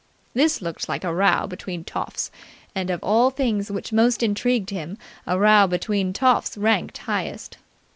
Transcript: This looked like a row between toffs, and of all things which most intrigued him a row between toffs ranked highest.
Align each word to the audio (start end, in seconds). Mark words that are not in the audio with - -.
This 0.33 0.63
looked 0.63 0.89
like 0.89 1.03
a 1.03 1.13
row 1.13 1.45
between 1.45 1.83
toffs, 1.83 2.31
and 2.73 2.89
of 2.89 3.03
all 3.03 3.29
things 3.29 3.69
which 3.69 3.93
most 3.93 4.23
intrigued 4.23 4.71
him 4.71 4.97
a 5.27 5.37
row 5.37 5.67
between 5.67 6.11
toffs 6.11 6.57
ranked 6.57 6.97
highest. 6.97 7.57